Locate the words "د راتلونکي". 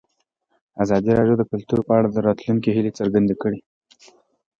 2.11-2.69